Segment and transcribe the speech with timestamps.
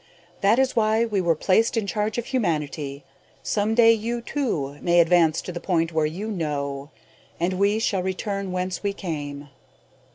[0.41, 3.03] "That is why we were placed in charge of humanity.
[3.43, 6.89] Someday you, too, may advance to the point where you know,
[7.39, 9.49] and we shall return whence we came."